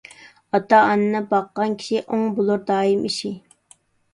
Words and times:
ئاتا- 0.57 0.77
ئانىنى 0.85 1.21
باققان 1.33 1.75
كىشى، 1.83 2.01
ئوڭ 2.07 2.25
بولۇر 2.41 2.65
دائىم 2.73 3.07
ئىشى. 3.11 3.35